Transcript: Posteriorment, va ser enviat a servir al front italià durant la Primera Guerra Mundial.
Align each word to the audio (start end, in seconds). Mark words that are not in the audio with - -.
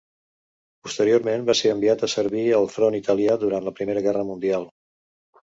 Posteriorment, 0.87 1.43
va 1.49 1.55
ser 1.59 1.73
enviat 1.73 2.01
a 2.01 2.11
servir 2.15 2.45
al 2.61 2.67
front 2.79 2.97
italià 3.03 3.39
durant 3.47 3.69
la 3.69 3.77
Primera 3.81 4.07
Guerra 4.09 4.29
Mundial. 4.31 4.71